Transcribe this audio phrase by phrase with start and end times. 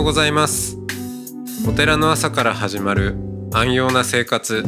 [0.00, 0.78] ようございます。
[1.68, 3.16] お寺の朝から始まる
[3.52, 4.64] 安養な生活。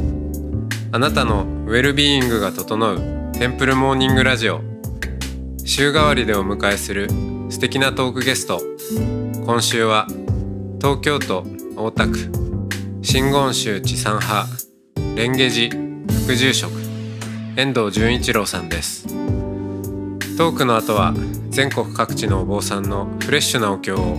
[0.92, 4.60] あなたのウェルビーイングが整うテンプルモーニングラジオ。
[5.64, 7.08] 週替わりでお迎えする
[7.48, 8.60] 素敵なトークゲスト。
[9.46, 10.06] 今週は
[10.78, 12.30] 東京都大田区。
[13.00, 14.46] 真言宗地産派
[15.16, 15.74] 蓮華寺。
[16.26, 16.72] 副住職。
[17.56, 19.06] 遠藤純一郎さんです。
[20.36, 21.14] トークの後は
[21.48, 24.18] 全国各地のお坊さんのフレッシュなお経を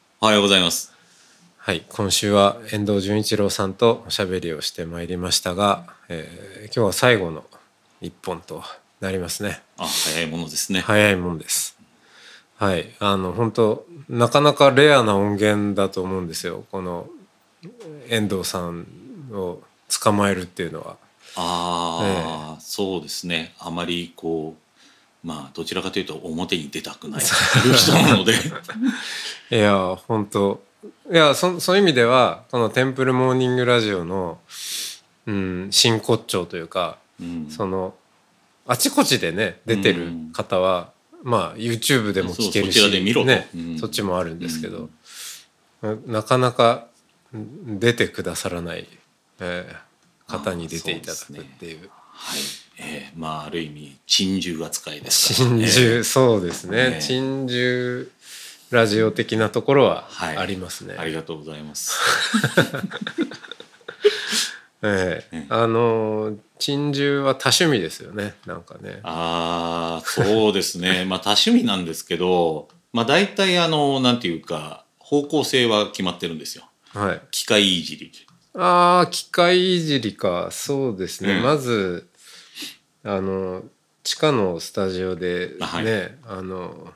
[0.23, 0.93] おはようございます。
[1.57, 7.43] はい今週は遠藤純一郎さんとおしゃべりをしてまいりましたが、えー今日は最後の
[8.01, 8.63] 一本と
[8.99, 10.81] なりますねあ、早いものですね。
[10.81, 11.75] 早いもんです
[12.57, 17.07] はいあの本当なかなかレアな音源だと思うんですよこの
[18.07, 18.85] 遠藤さん
[19.31, 19.63] を
[20.03, 20.97] 捕まえるっていうのは
[21.35, 23.55] ああ、そうですね。
[23.57, 24.70] あまりこう、
[25.23, 27.21] まあどちらかというと表に出たくない。
[27.21, 28.33] 人なので、
[29.51, 30.63] いや本当。
[31.11, 34.39] いやそそういう意味ではこの「テンプルモーニングラジオの」
[35.27, 37.93] うん、真骨頂というかうん、その
[38.65, 42.79] あちこちでね出てる方は、まあ YouTube でも聞けるし
[43.79, 44.89] そっちもあるんですけど、
[45.83, 46.87] ななかなか
[47.31, 48.87] うん出てくださらない、
[49.39, 49.91] えー
[50.31, 51.89] 方に出ていただくっていう
[52.23, 52.39] はい、
[52.77, 58.05] えー、まあある意味珍獣扱いですから、珍獣、そうですねね珍獣
[58.69, 60.95] ラジオ的なところははいありますね。
[60.97, 61.99] ありがとうございます。
[64.83, 68.99] ええねあの珍獣は多趣味ですよねなんかね。
[69.03, 71.03] ああ、そうですね。
[71.09, 76.63] まあ多趣味なんですけど、まあ大体あのなんていうか方向性は決まってるんですよ。
[76.93, 78.11] はい、機械いじり。
[78.53, 82.07] ああ機械いじりかそうですね、うんまず
[83.03, 83.63] あの
[84.03, 86.93] 地下のスタジオでね、はいあの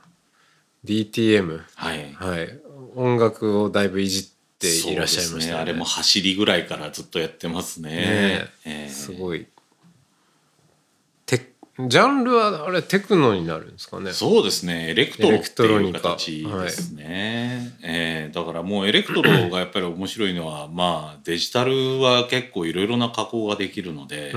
[0.85, 2.13] DTM はい。
[2.13, 2.59] はい
[2.95, 4.23] 音楽をだいぶいじっ
[4.57, 5.45] ていらっしゃいましたね。
[5.47, 5.61] よね。
[5.61, 7.89] あれも走りぐらいからずっとやってますね。
[7.89, 9.47] ねえええすごい
[11.25, 14.91] テジャンルはあれテクノになるんですかねそうですね。
[14.91, 17.75] エレクトロっていう形ですね。
[17.83, 24.31] ええだからもうエレクトロがやっぱり面白いのは、まあデジタルは結構いろいろな加工ができるので、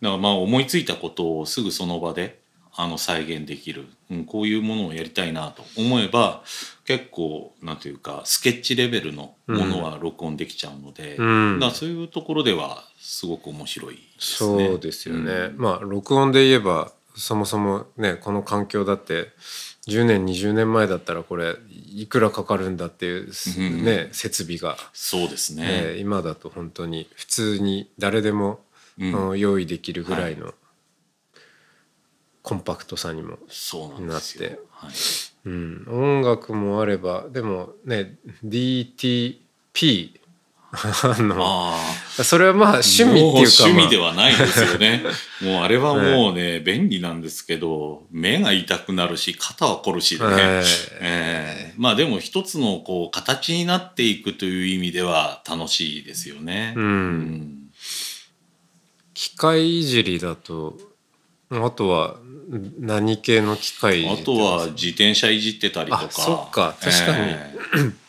[0.00, 2.42] だかうんらまあ思いついたことをすぐその場で
[2.76, 6.42] あの再現できる、うん、こういうものをやりたいなと思えば
[6.84, 11.60] 結構なんていうかスケッチレベルのものは録音できちゃうので、うん。
[11.60, 14.68] だそういうところではすごく面白いですね。
[14.68, 15.56] そうですよね、うん。
[15.58, 19.28] まあ録音で言えばそもそもねこの環境だって
[19.86, 21.54] 10年20年前だったらこれ
[21.94, 23.84] いくらかかるんだっていううん。
[23.84, 25.64] ね、設備が、そうですね。
[25.66, 28.60] えー今だと本当に普通に誰でも、
[28.98, 29.28] うん。
[29.30, 30.54] うん用意できるぐらいの
[32.42, 34.60] コンパクトさにも、そうなって。
[34.70, 34.90] はい。
[35.46, 40.12] うん、音楽もあればでもね DTP
[40.74, 41.74] あの。
[42.22, 45.02] それはまあ趣味っていうか、も趣味では、はないですよね。
[45.42, 50.32] もうあれはもうね、便利なんですけど、目が痛くなるし、肩は凝るしでね。
[50.38, 50.64] え
[51.00, 56.74] ええまあでも一つのこう形になっていくという意味では楽しいですよね。
[56.76, 56.84] うん。
[56.84, 57.53] うん
[59.24, 60.76] 機械いじりだと
[61.50, 62.16] あとは
[62.78, 66.04] 何系の機械あとは自転車いじってたりとか。
[66.04, 67.54] あそっか確かにえ
[67.90, 68.04] え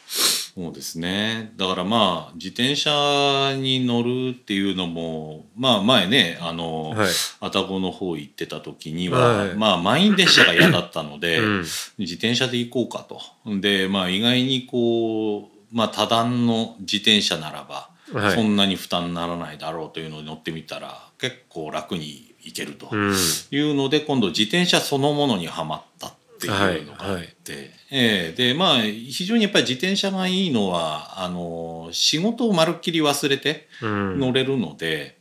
[0.56, 1.54] そうですね。
[1.58, 7.10] だからまあ自転車に乗るっていうのもまあ前ねあの、はい
[7.40, 11.58] 愛宕の方行ってた時には、はいまあ満員電車が嫌だったので、うん
[11.98, 13.22] 自転車で行こうかと。
[13.62, 17.90] でまあ意外にこうまあ多段の自転車ならば、
[18.20, 18.36] はい。
[18.36, 23.14] そんなに負担にならないだろうというのに乗ってみたら結構楽に行けるとうん。
[23.52, 28.34] いうので、今度自転車そのものにはまったっていうのがあって、ええ。
[28.36, 34.20] でまあ非常にやっぱり自転車がいいのはあの仕事をまるっきり忘れてうん。
[34.20, 35.18] 乗れるので、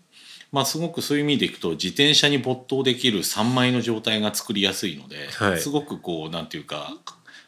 [0.52, 5.58] まあすごくそういう意味でいくと自転車に没頭できる3枚の状態が作りやすいので、はい。
[5.58, 6.92] すごくこうなんていうか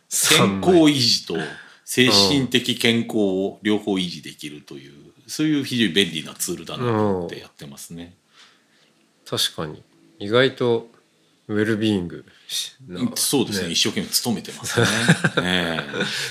[0.08, 1.36] 健康維持と
[1.84, 8.14] 精神的健康を両方維持できるというそういう非常に便利なツールだなと思ってやってますね。
[9.28, 9.82] 確かに。
[10.18, 10.88] 意外と
[11.48, 12.24] ウェルビーイング
[12.88, 13.70] のそうですね。
[13.70, 14.86] 一生懸命勤めてますね。
[15.42, 15.80] え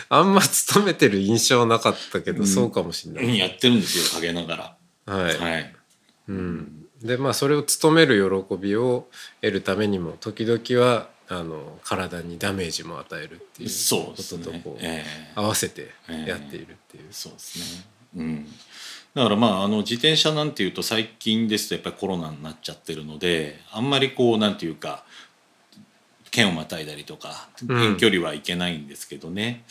[0.09, 2.47] あんま勤めてる印象なかったけど、うん。
[2.47, 5.39] そうかもしれない、えやってるんですよ陰ながはい、ら。
[5.39, 5.75] はい。
[6.27, 9.07] うん、でまあそれを務める喜びを
[9.42, 15.31] 得るためにも時々はあの体にダメージも与えるっていうそうこととこう、ええ。
[15.36, 17.94] 合わせてやっているっていう、そうですね。
[18.15, 18.47] うん。
[19.13, 25.06] だからまああの自転車なんていうと最近ですとやっぱりコロナになっちゃってるのであんまりこうなんていうか
[26.31, 27.81] 県をまたいだりとかうん。
[27.81, 29.63] 遠距離はいけないんですけどね、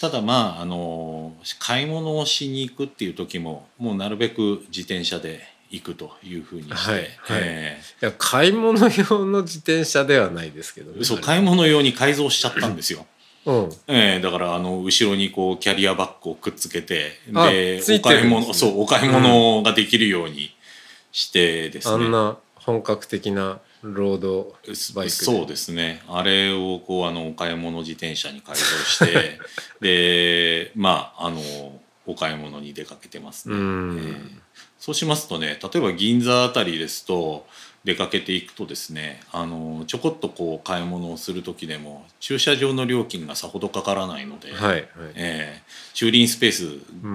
[0.00, 7.08] ただまああの買い物をしに行くっていう時ももうなるべく自転車で行くというふうにして、はいはい。
[7.42, 13.04] えいや買い物用の自転車ではないですけどね、えそう買い物用に改造しちゃったんですよ。
[13.46, 13.70] うん。
[13.86, 20.54] ええだからあの後ろにこうキャリアバッグをくっつけてあでお買い物そうお買い物ができるように
[21.12, 24.54] してですね、あんな本格的なロード
[24.94, 25.10] バイクで。
[25.10, 26.02] そうですね。
[26.08, 29.38] あれをこうあのお買い物自転車に改造して
[29.80, 31.40] でまああの
[32.06, 33.98] お買い物に出かけてますね、うん。
[33.98, 34.46] ええ
[34.78, 37.46] そうしますとね例えば銀座あたりですと
[37.86, 44.84] 出かけていくとですねあのちょこっとこう買い物をする時でも駐車場の料金がさほどかからないので、はいはい。
[45.14, 45.62] ええ
[45.94, 46.62] 駐輪スペース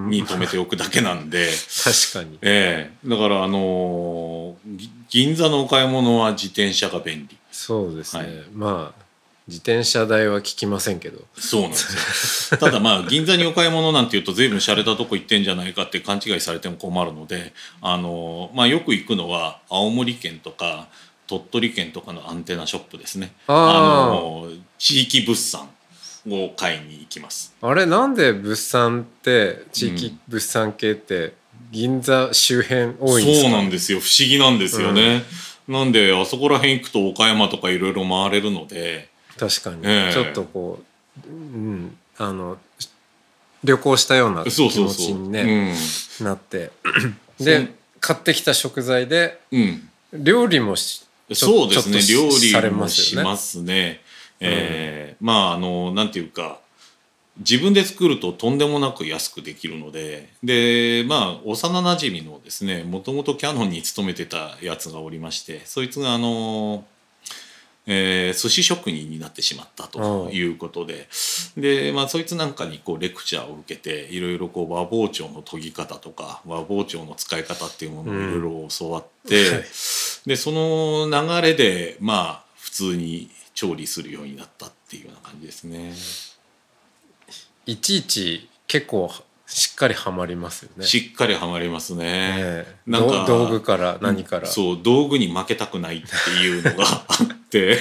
[0.09, 1.51] に止めておくだけなんで、
[1.83, 2.39] 確かに。
[2.41, 4.55] ええだからあの
[5.09, 7.37] 銀座のお買い物は自転車が便利。
[7.51, 8.31] そうですね、はい。
[8.53, 9.01] まあ
[9.47, 11.19] 自転車代は聞きませんけど。
[11.35, 12.59] そうなんですよ。
[12.59, 20.87] ただまあ銀座にお買い物なんていうと随分洒落たとこ行ってんじゃないかって勘違いされても困るのであのーまあよく行くのは青森県とか
[21.27, 23.33] 鳥取県とかのアンテナショップですね。
[23.47, 24.13] あー。
[24.13, 25.69] のー地域物産
[26.27, 27.55] を買いに行きます。
[27.61, 31.33] あれなんで物産って地域物産系って
[31.71, 33.99] 銀座周辺多いんですか、そうなんですよ。
[33.99, 35.23] 不思議なんですよね、
[35.67, 39.09] なんであそこら辺行くと岡山とかいろいろ回れるので
[39.41, 40.13] 確かに、ええ。
[40.13, 40.79] ちょっとこ
[41.25, 42.59] う、うん、あの
[43.63, 44.85] 旅行したような気そうそう。
[44.85, 45.73] 持ちそうにね
[46.21, 46.71] なって。
[47.39, 51.99] で買ってきた食材でうん、うん、料理もそうですね。
[52.07, 53.23] 料理もますよね。
[53.23, 54.01] しますね。
[54.39, 56.59] えーまああのなんていうか
[57.37, 66.83] 自分で作るととんでもなく安くできるのででまあ幼なじみのですねもともとキャノンに勤めてたやつがおりましてそいつがあの、
[67.87, 71.07] えー寿司職人になってしまったということで
[71.57, 79.49] で、まあ、そいつなんかにこうレクチャーを受けていろいろこう和包丁の研ぎ方とか和包丁の使い方っていうものをいろいろ教わって。
[79.49, 79.63] はい
[80.25, 85.93] でその流れでまあ普通に調理するようになったっていうような感じですね。
[87.65, 89.11] いちいち結構
[89.53, 90.85] しっかりはまりますよね。
[90.85, 92.05] しっかりはまりますね。
[92.37, 97.77] ええなんか道道具から何から、そう道具に負けたくないっていうのがあって、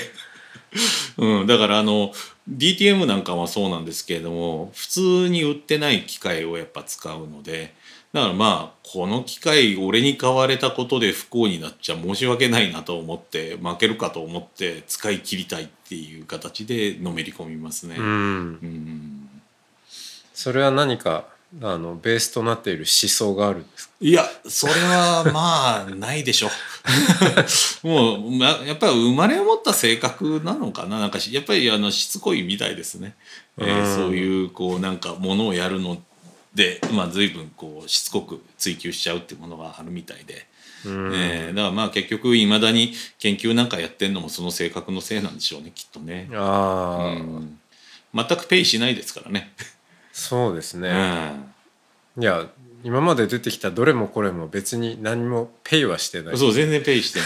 [1.17, 2.13] うん、だからあの
[2.51, 7.75] DTM なんかはそうなんですけれども普通に売ってない機械をやっぱ使うので
[8.13, 17.97] だからまあこの機械俺に買われたことで不幸になっちゃ申し訳ないなと思って負けるかと思って使い切りたいっていう形でのめり込みますね。
[17.99, 18.09] うんう
[18.67, 19.31] ん
[20.33, 21.27] それは何か
[21.63, 23.95] あのベースとなっている思想があるんですか？
[24.01, 26.49] いやそれはまあないでしょ。
[27.83, 31.01] もう、ま、やっぱり生まれ持った性格なのかな？
[31.01, 33.17] なんかしやっぱりあのしつこいみたいですね、
[33.59, 33.97] えーうん。
[33.97, 36.01] そういうこうなんかものをやるの
[36.55, 40.47] で、まあ、随分こうしつこく追求しちゃうっていうものがあるみたいで、
[40.85, 41.13] うん。
[41.15, 47.59] えーだからまあ結局いまだに研究なんかやってんのもその性格のせいなんでしょうねきっとね、ああ、うん、
[48.15, 49.53] 全くペイしないですからね。
[50.21, 50.91] そうですうね、
[52.17, 52.23] ん。
[52.23, 52.47] いや
[52.85, 56.37] 今まで出てきたどれもこれも別に何もペイはしてない。
[56.37, 57.21] そう全然ペイして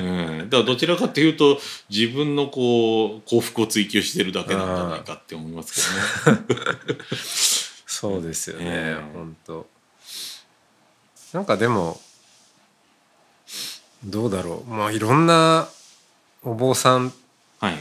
[0.00, 6.44] ない、うん、だからどちらかというと自分のこう幸福を追求してるだけなんじゃないかって思いますけどね。
[7.86, 9.66] そうですよね、ええ本当。
[11.32, 11.98] なんかでも
[14.04, 14.70] どうだろう。
[14.70, 15.68] まあいろんな
[16.42, 17.12] お坊さん
[17.60, 17.74] はい、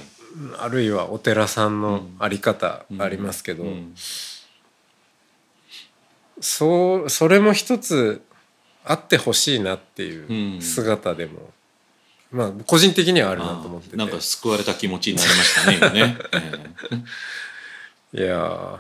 [0.59, 3.93] あるいはお寺さんのあり方ありますけど、うん
[6.42, 8.22] そうそれも一つ
[8.84, 10.62] あってほしいなってういうん。
[10.62, 11.50] 姿でも、
[12.32, 13.96] まあ個人的にはあるなと思ってて。
[13.96, 16.18] あなんか救われた気持ちになりましたね今ね。
[18.13, 18.80] えいやー。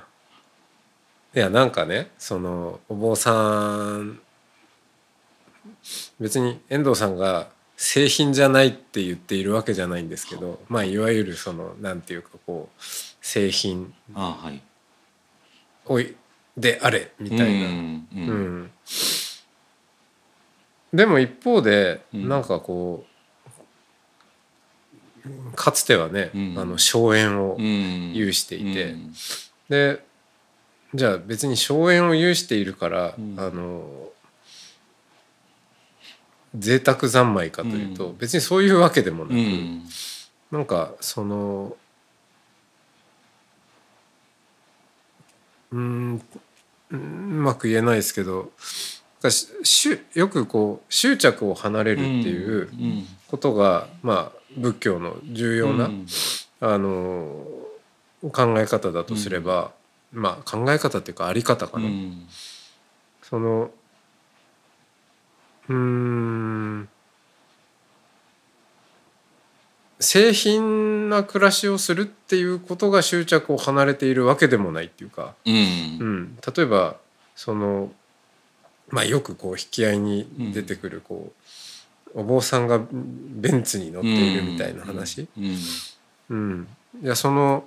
[1.35, 4.21] いやなんかねそのお坊さん
[6.17, 12.81] 別に遠藤さんが製品じゃないって言っているわけじゃないんですけどまあいわゆるそのなんていうかこう
[13.21, 14.37] 製品えあ
[15.85, 16.15] はい
[16.57, 18.71] であれみたいな、うんううんん。
[20.93, 22.29] でも一方で、うん。
[22.29, 23.05] なんかこ
[25.25, 26.55] うかつてはね、うん。
[26.57, 28.13] あの荘園をうん。
[28.13, 29.13] 有していて、うん。
[29.69, 30.05] で
[30.93, 33.35] じゃあ別に荘園を有しているから、うん。
[33.37, 34.09] あの
[36.57, 38.17] 贅沢三昧かというと、うん。
[38.17, 39.83] 別にそういうわけでもなく、うん。
[40.51, 41.75] なんかその
[45.71, 46.21] うーん
[46.91, 48.51] うまく言えないですけど
[50.13, 56.05] よくこう執着を離れるっていううんことが、まあ仏教の重要な、うん。
[56.61, 57.43] あの
[58.31, 59.71] 考え方だとすれば、
[60.13, 61.85] まあ考え方っていうかあり方かな。
[61.85, 62.27] うん。
[63.21, 63.71] その
[65.67, 66.89] うーん
[69.99, 75.53] 製品な暮らしをするっていうことが執着を離れているわけでもないっていうか、うん。
[75.53, 76.97] うん、例えば
[77.35, 77.91] その、
[78.89, 81.31] まあ、よくこう引き合いに出てくるこ
[82.13, 85.57] う、お坊さんがベンツに乗っているみたいな話、うん。
[86.29, 86.67] うん、
[87.01, 87.65] いやその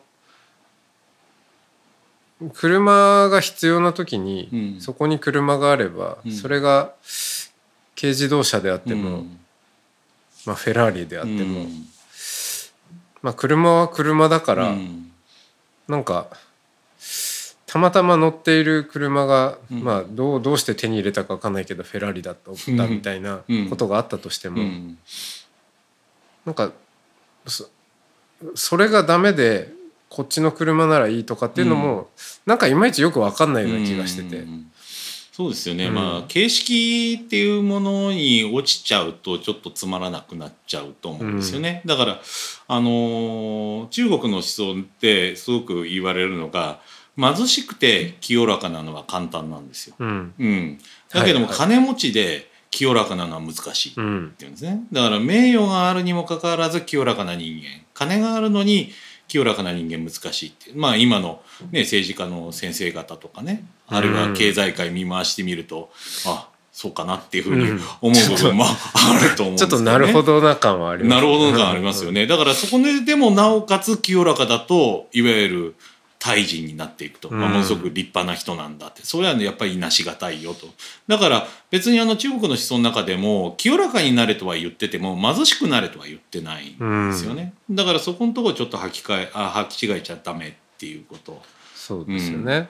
[2.55, 4.81] 車が必要な時に、うん。
[4.81, 6.33] そこに車があれば、うん。
[6.33, 6.93] それが
[7.97, 9.39] 軽自動車であっても、うん。
[10.47, 11.89] まあ、フェラーリであっても、うん
[13.23, 15.11] まあ、車は車だから、うん。
[15.89, 16.29] なんか
[17.67, 19.83] たまたま乗っている車が、うん。
[19.83, 23.71] まあ、どうどうして手に入れたか分かんないけどフェラーリだったうんみたいなうん。
[23.71, 24.99] ことがあったとしても、うん。
[26.45, 26.73] なんか
[27.47, 27.69] そ
[28.55, 29.73] それがダメで
[30.09, 32.09] こっちの車ならいいとかっていうのも、
[32.47, 34.39] なんかいまいちよく分かんないような気がしてて。
[34.39, 34.71] うん
[35.39, 35.95] そうですよね、うん。
[35.95, 42.21] まあ形式っていうものに落ちちゃうとちょっとつまらなくなっちゃうと思うんですよね、だから
[42.67, 46.81] あのー中国の思想ってすごく言われるのが
[47.17, 50.35] 貧しくて清らかなのは簡単なんですよ、うん。
[50.41, 50.79] うん、
[51.15, 54.87] だけども金持ちで清らかなのは難しい、うんっていうんですね。
[54.91, 57.85] だから名誉があるにもかかわらず清らかな人間。
[57.95, 58.91] 金があるのに
[59.29, 65.91] 清らかな人間難しいってまあ今の、ね、政治家の先生方とかねあるいは経済界見回してみると、
[66.27, 67.81] あそうかなっていうふうにうん。
[68.01, 68.69] 思う部分もあ
[69.21, 69.65] ると思うんですよね。
[69.65, 71.15] ちょっとなるほどな感はあります。
[71.17, 72.27] なるほど感ありますよね。
[72.29, 75.75] だからそこででもなおかつ清らかだといわゆる
[76.21, 79.03] 大人になっていくと、まあ、うんものすごく立派な人なんだって。
[79.03, 80.69] それはねやっぱりなしがたいよと。
[81.09, 91.43] だから別にあの中国の思想の中でも清らかになれとは言ってても貧しくなれとは言ってないんですよね、だからそこのところちょっと履き替えあ履き違えちゃダメっていうこと。
[91.75, 92.69] そうですよね。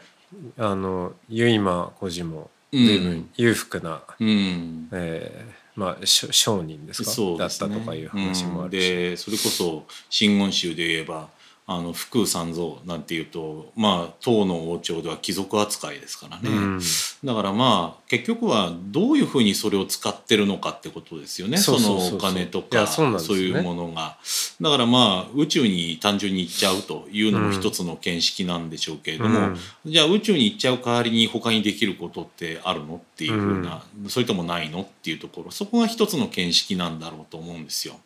[0.59, 2.87] あの結馬孤児もうん。
[2.87, 4.89] 随分裕福な、うん。
[4.93, 7.11] えーまあし商人ですか？
[7.11, 7.39] ね。
[7.39, 9.13] だったとかいう話もあるし、うん。
[9.13, 11.29] でそれこそ真言宗で言えば
[11.71, 16.81] あの福三蔵なんていうとまあ唐の王朝では貴族扱いですからね、うん。
[17.23, 21.59] だからまあ結局はどういうふうにそれを使ってるのかってことですよね。
[21.59, 23.19] そのお金とかそうね。
[23.43, 24.17] いうものが。
[24.63, 29.59] だからまあ宇宙に単純に行っちゃうというのも一つの見識なんでしょうけれども、うん。
[29.85, 38.01] じゃあ宇宙に行っちゃう代わりに他にできることってあるのっていうふうな、それともないのっていうところそこが一つの見識なんだろうと思うんですよ。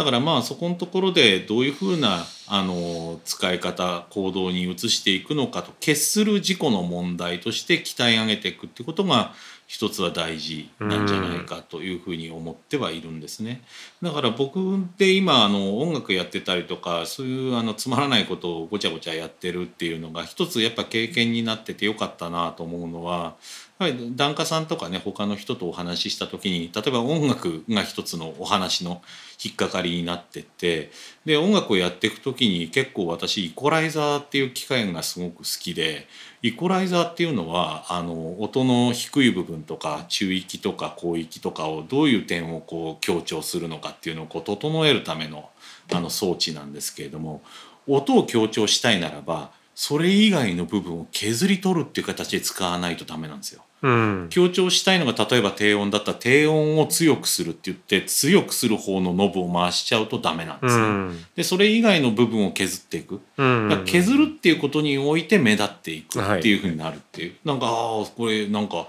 [0.00, 9.34] だからまあそこのところでどういうふうなあの使い方行動に移していくのかと決する事故の問題として鍛え上げていくってことが
[9.66, 13.62] 一つは大事なんじゃないかというふうに思ってはいるんですね。
[14.02, 14.58] だから僕
[14.96, 23.36] で今あの音楽やってたりとかそういうあのつまらないことをごちゃごちゃやってるっていうのが一つやっぱ経験になっててよかったなと思うのは
[23.78, 29.02] やはり檀家さんとかね他の人とお話しした時に例えば音楽が一つのお話の
[29.42, 30.90] 引っかかりになってて
[31.24, 36.06] で音楽をやっていく時に結構私イコライザーっていう機械がすごく好きで
[36.42, 45.48] イコライザーっていうのはあの音の低い部分とか中域とか高域とかをどういう点をこう強調するのかっていうのをこう整えるための
[45.92, 47.42] あの装置なんですけれども
[47.86, 53.62] 音を強調したいならばそれ以外の部分を削り取るっていう形で使わないとダメなんですよ。
[53.82, 54.26] うん。
[54.30, 60.82] 強調したいのが例えば低音だったら低音を強くするって言って強くする方のノブを回しちゃうとダメなんですね。
[60.82, 61.24] うん。
[61.36, 63.20] でそれ以外の部分を削っていく。
[63.36, 63.82] うん。
[63.86, 68.88] 削るっていうことにおいて目立っていくっていうふうになるっていう、なんかああこれなんか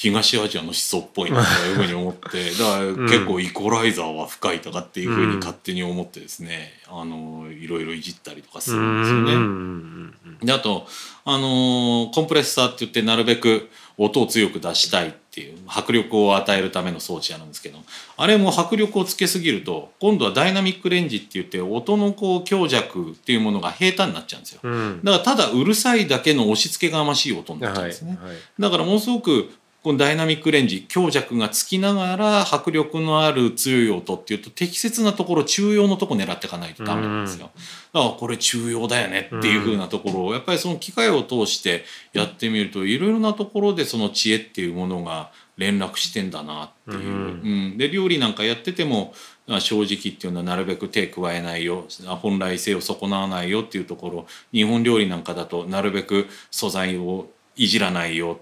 [0.00, 2.50] 東アジアの思想っぽいなというふうに思って。
[2.56, 9.32] だから結構イコライザーは深いとかっていうふうに勝手に思ってですね、あのいろいろいじったりとかするんですよね。
[9.34, 10.14] うん。
[10.40, 10.46] うん。
[10.46, 10.86] であと、
[11.26, 13.68] あのーコンプレッサーって言ってなるべく
[14.02, 17.78] 音を強く出したいっていう迫力を与えるための装置あるんですけど
[18.16, 24.60] あれも迫力をつけすぎると今度はダイナミックレンジって言って音のこう強弱っていうものが平坦になっちゃうんですよ。
[24.64, 28.18] うんだからただうるさいだけの押し付けがましい音になっちゃうんはいですね。
[28.22, 29.50] はいだからものすごく
[29.82, 37.50] このダイナミックレンジ強弱がつきながら迫力のある強い音っていうと適切なところ中央のとこ狙っていかないとダメなんですよ。
[37.94, 46.98] だからこれ中央だよねっていう風なところをやっぱりその機械を通してやってみるといろいろなところでその知恵っていうものが連絡してんだなっていう。
[46.98, 47.04] う
[47.74, 49.14] ん、で料理なんかやってても
[49.60, 51.86] 正直っていうのはなるべく手加えないよ
[52.20, 58.38] 本来性を損なわないよっていうところ日本料理なんかだとなるべく素材をいじらないよ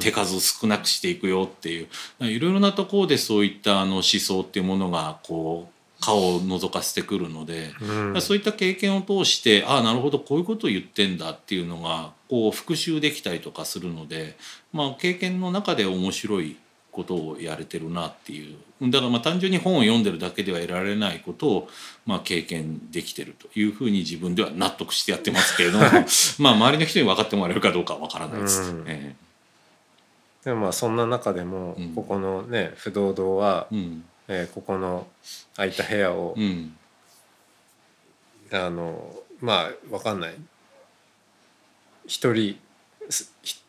[0.00, 1.88] 手数少なくしていくよっていう。
[2.20, 14.36] いろいろなところでそういったあの思想っていうものがこう顔を覗かせてくるので、うん、そういった経験を通してああなるほどこういうことを言ってんだっていうのがこう復習できたりとかするので、
[14.72, 16.56] まあ、経験の中で面白い
[16.92, 18.56] ことをやれてるなっていう。
[18.80, 21.68] だからまあ単純に本を読んでるだけでは得られないことを
[22.06, 25.84] まあ経験できてるというふうに自分では納得してやってますけれども
[26.38, 28.62] まあ周りの人に分かってもらえるかどうかは分からないです。
[28.62, 28.84] うん。
[28.86, 29.27] えー、
[30.48, 34.04] でもまあそんな中でもここのね不動堂は、うん。
[34.30, 35.06] えー、ここの
[35.56, 36.76] 空いた部屋を、うん、
[38.52, 40.34] あのまあ分かんない。
[42.06, 42.58] 一人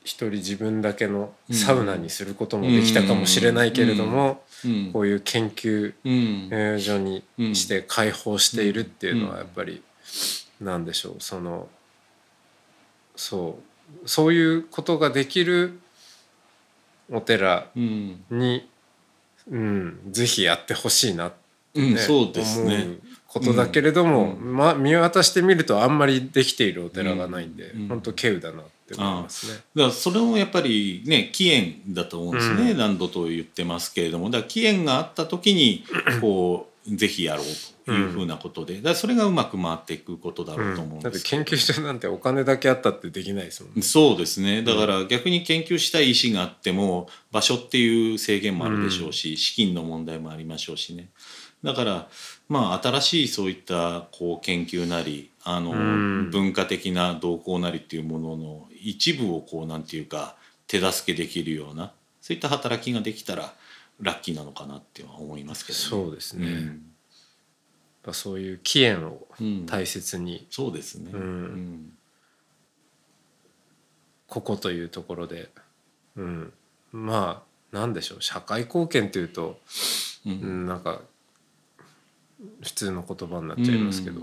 [0.03, 4.43] 一人自分だけのサウナにすることもできたかもしれないけれども、
[4.91, 5.93] こういう研究
[6.79, 7.23] 所に
[7.55, 9.81] して開放しているっていうのはやっぱり
[10.59, 11.15] 何でしょう。
[11.19, 11.69] その
[13.15, 13.57] そ
[14.05, 14.07] う。
[14.07, 15.79] そういうことができる
[17.11, 18.67] お寺に
[19.51, 21.31] うん、ぜひやってほしいなっ
[21.73, 22.97] て、ね、うん、そうですね。
[23.27, 29.53] ことだけれども、うん、まあ、見渡してみるとあんまりできているお寺がないんで、うん、本当稀有だなって思いますね。
[29.75, 34.29] だからそれもやっぱりね起源だと思うんですね、何度と言ってますけれども。
[34.29, 35.83] だから起源があった時に
[36.21, 37.45] こうぜひやろう
[37.85, 43.81] というふうなことで、だそれがうまく回っていくことだろうと思うんです、うん、だって研究所なんてお金だけあったってできないですもんね。
[43.81, 44.63] そうですね。
[44.63, 51.09] だから逆に研究したい意思があっても場所っていう制限もあるでしょうし、資金の問題もありましょうしね。
[51.63, 52.07] だから
[52.47, 55.71] まあ新しいそういったこう研究なりあの、
[56.29, 60.35] 文化的な動向なりっていうものの一部をこうなんていうか
[60.67, 63.53] 手助けできるようなそういった働きができたら
[64.01, 66.81] ラッキーなのかなっては思いますけど、ね、そうですね、うん、
[68.11, 69.27] そういう起源を
[69.65, 71.93] 大切に、うん、そうですね、うん、
[74.27, 75.49] ここというところで、
[76.15, 76.53] うん、
[76.91, 78.21] まあなんでしょう。
[78.21, 79.59] 社会貢献というと、
[80.25, 81.01] うん、なんか
[82.61, 84.21] 普通の言葉になっちゃいますけど、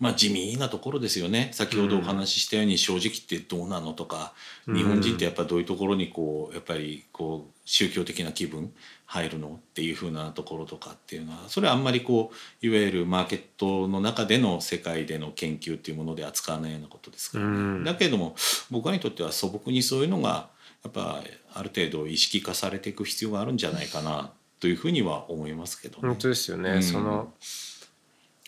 [0.00, 1.50] まあ、地味なところですよね。
[1.52, 4.32] 先ほどお話ししたように正直ってどうなのとか、
[4.66, 8.72] うん、日本人ってやっぱどういうところにこうやっぱりこう宗教的な気分
[9.12, 9.60] 入るの？
[9.60, 17.50] っていうふうなところとかっていうのはそれはあんまりこういわゆるマーケットの中での世界での研究っていうもので扱わないようなことですからね。
[17.50, 18.34] うん、だけれども
[18.70, 20.48] 僕らにとっては素朴にそういうのが
[20.82, 21.22] やっぱ
[21.52, 27.32] ある程度意識化されていく必要があるんじゃないかなというふうには思いますけど、ね、本当ですよね、うん、その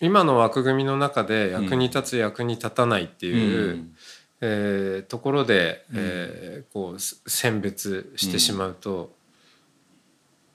[0.00, 3.96] 今の枠組みの中で役に立つ、役に立たないっていう、うん、
[4.40, 9.08] えー、ところで、うん、えー、こう選別してしまうと、うん、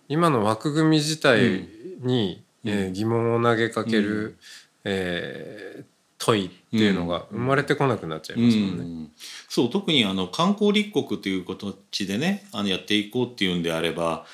[0.09, 1.67] 今の枠組み自体
[2.01, 4.35] に、うん、えー、疑問を投げかける、うん、
[4.83, 5.83] えー、
[6.17, 8.83] 問いっていうのが生まれてこなくなっちゃいますもんね。
[8.83, 9.11] うん、
[9.47, 14.25] そう特にあの観光立国という形でねあのやっていこうっていうんであれば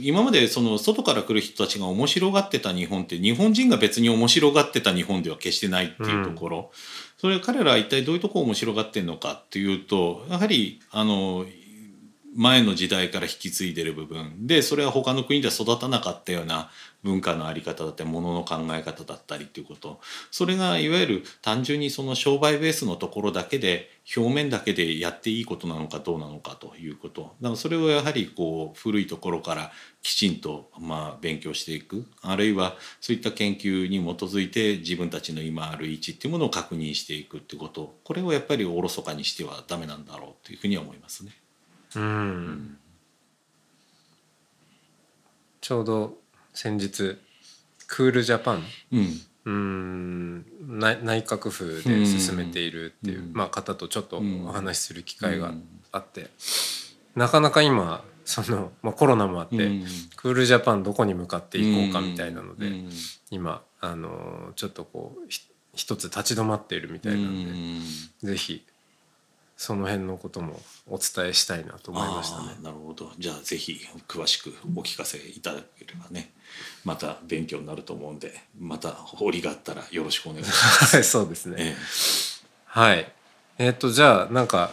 [0.00, 6.64] 今までその外から来る人たちが面白がってた日本って日本人が別に面白がってた日本では決してないっていうところ、うん、
[7.18, 11.44] それ彼らは一体どういうとこ面白がってんのかっていうとやはりあの
[12.36, 14.46] 前の時代から引き継いでる部分。
[14.46, 16.70] でそれは他の国では育たなかったような
[17.02, 20.00] 文化の在り方だったりものの考え方だったりっていうこと。
[20.30, 27.34] それがいわゆる単純にその商売ベースのところだけで表面だけでやっていいことなのかどうなのかということ。
[27.40, 29.72] だからそれをやはりこう古いところから
[30.02, 32.06] きちんとま勉強していく。
[32.20, 37.98] あるいはそういった研究に基づいて自分たちの今ある位置っていうものを確認していくってこと。
[38.04, 41.32] これをやっぱりおろそかにしてはダメなんだろうというふうには思いますね。
[41.96, 42.78] うん、
[45.60, 46.14] ちょうど
[46.54, 47.18] 先日
[47.86, 48.62] クールジャパン、
[49.44, 50.44] うん、
[50.78, 55.52] 内内閣府で進めているっていう、うん、まあ、方とちょっとお話しする機会が
[55.92, 56.30] あって、
[57.14, 59.56] なかなか今その、まあ、コロナもあって、
[60.16, 62.70] クールジャパンどこに向かっていこうかみたいなので、
[63.30, 65.28] 今あのちょっとこう
[65.74, 67.80] 一つ立ち止まっているみたいなんで、うん、
[68.22, 68.66] ぜひ
[69.56, 72.56] その辺のこともお伝えしたいなと思いましたね。
[72.62, 73.10] なるほど。
[73.18, 76.32] じゃあぜひ詳しくお聞かせいただければね。
[76.84, 80.54] また勉強になると思うんでまた折があったらよろしくお願いしま
[80.86, 81.02] す。
[81.08, 81.76] そうですね、え
[82.66, 83.10] はい。
[83.58, 84.70] えっ、ー、とじゃあなんか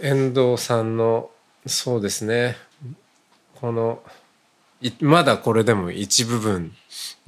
[0.00, 1.30] 遠藤さんの
[1.66, 2.56] そうですね。
[3.54, 4.02] この
[5.00, 6.74] まだこれでも一部分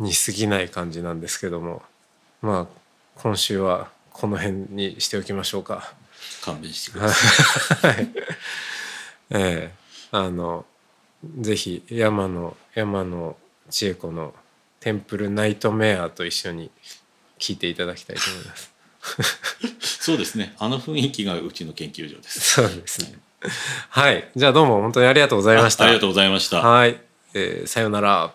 [0.01, 1.83] に過ぎない感じなんですけども。
[2.43, 2.84] まあ
[3.17, 5.95] 今週はこの辺にしておきましょうか。
[6.43, 7.95] 勘弁してください。
[7.95, 8.09] はい、
[9.31, 9.75] ええ
[10.13, 10.65] あの
[11.41, 13.37] ぜひ山野山野
[13.71, 14.35] 千恵子の
[14.81, 16.71] 「テンプルナイトメア」と一緒に
[17.39, 18.73] 聞いていただきたいと思います。
[20.01, 20.55] そうですね。
[20.59, 22.41] あの雰囲気がうちの研究所です。
[22.41, 23.19] そうですね。
[23.91, 25.85] はい、じゃあどうも本当にありがとうございました。
[25.85, 26.61] ありがとうございました。
[26.61, 27.01] はい、
[27.35, 28.35] えー、さようなら。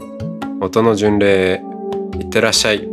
[0.63, 1.63] 音の巡礼
[2.19, 2.90] いってらっしゃい。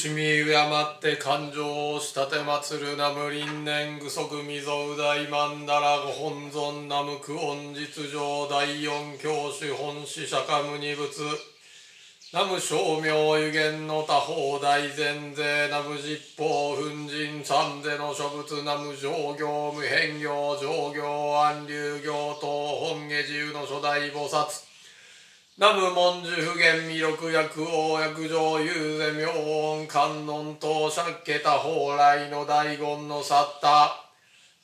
[0.00, 11.20] 慎み敬って感情をしたて祭るナム輪年具足未曾有大曼荼羅ご本尊ナムク恩実上第四教主本師釈迦無二仏。
[12.32, 24.69] ナム称名有限の他方大前税ナム実法粉塵三世の諸仏ナム上行無変行上行安流行等本下自由の初代菩薩。
[25.58, 34.10] 南無文殊普賢弥勒薬王薬上遊世明王観音等釈家多蓬莱の大言の去った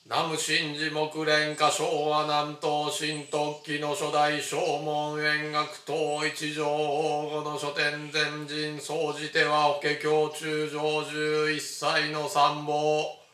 [0.09, 13.26] 南無真寺木蓮華昭和南東新特記の初代正門円学等一条王後の書店前人総じては法華経中上十一歳の参謀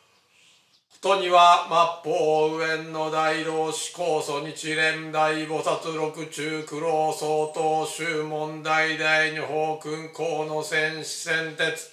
[1.03, 1.67] とには
[2.05, 11.91] 末法右縁の大老子高祖日蓮大菩薩六中九郎相当宗門大大女法君公の戦士戦鉄。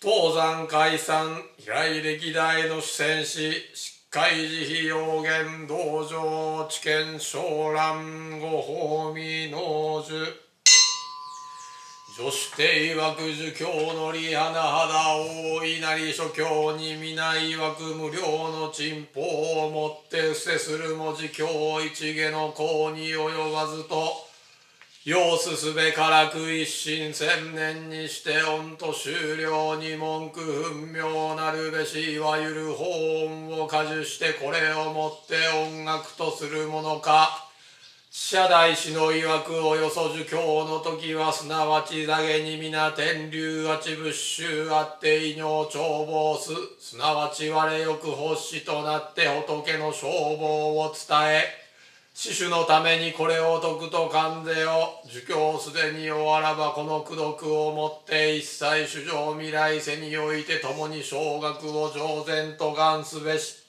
[0.00, 10.51] 東山解散以来歴代の主戦士執会慈悲要言道場知見昇乱ご法味農樹
[12.14, 18.20] 女子帝枠儒教のり花肌大いなり諸教に皆いわく無料
[18.52, 19.24] の珍宝
[19.64, 21.46] をもって伏せする文字教
[21.80, 24.12] 一下の功に及ばずと
[25.06, 37.41] 要すすべからく一心千年にして御と終了に文句分明なるべしいわゆる法音を果樹してこれをもって音楽とするものか。
[38.14, 46.50] 社大師の曰くおよそ儒教の時はすなわち下げに皆天竜あち仏衆あって異尿長坊す。
[46.78, 51.44] すなわち我よく発しとなって仏の消防を伝え。
[52.12, 63.61] 死守のためにこれを説くと勘ぜよ儒教すでに終わらばこの功徳をもって一切主上未来世において共に小学を上然と願すべし。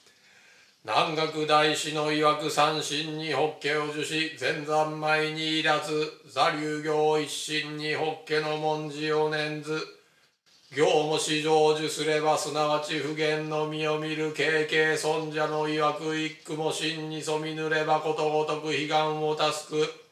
[0.86, 9.80] 南学大師の曰く三心に法華を受し前山前にいらず座流行一心に法華の文字を念ず
[10.76, 20.03] 行もし成就すればすなわち不言の身を見る経験尊者の曰く一句も真に染みぬればことごとく悲願を助く。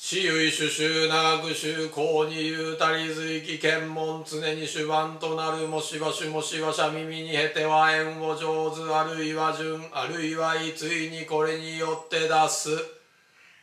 [0.00, 12.70] 私有主衆長く衆公に言うたり随き検問常に主番となるもしばしもしばしゃ耳にへては縁を上手あるいは順あるいはいついにこれによって出す。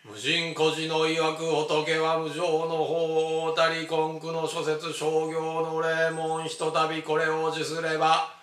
[0.04, 8.35] 無人孤児の曰く仏は無常の法をたり根句の諸説商業の霊門ひとたびこれを受すれば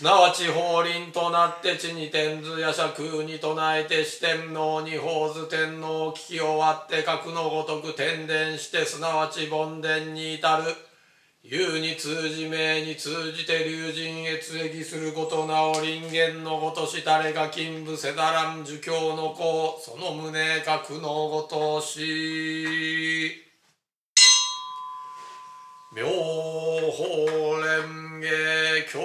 [0.00, 10.64] すなわち法輪となって地に天図や社空に唱えて四天王に法図天皇を聞き終わって格のごとく天伝してすなわち梵殿に至る。
[11.42, 23.50] 有に通じ名に通じて龍神へ通益することなお人間のごとしたれが金武せだらん儒教の子その胸格のごとし。
[25.92, 28.26] 妙法蓮華
[28.86, 29.00] 教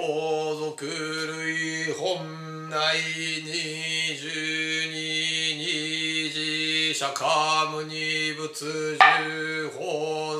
[0.56, 2.76] 族類本内
[3.46, 4.28] 二十
[4.88, 4.94] 二
[5.56, 9.80] 二次釈迦牟尼仏十法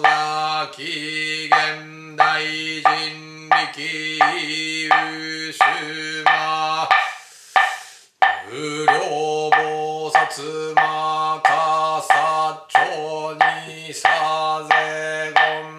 [0.02, 5.58] 座紀元大人力有主
[6.26, 6.86] 魔
[8.50, 8.92] 無料
[9.52, 12.12] 菩薩魔かさ
[12.68, 12.76] 町
[13.86, 14.08] にさ
[14.68, 15.75] ぜ言が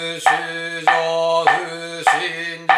[0.00, 0.06] 主
[0.86, 2.69] 上不信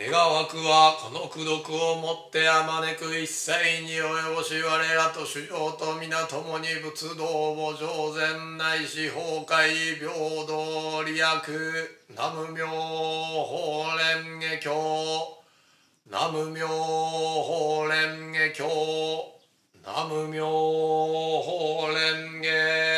[0.00, 10.06] 願わくはこの功徳をもってあまねく一切に及ぼし我らと主上と皆共に仏道を上善ないし崩壊平
[10.46, 14.70] 等利益南無妙法蓮華経。
[16.06, 19.34] 南無妙法蓮華経。
[19.84, 22.97] 南無妙法蓮華経。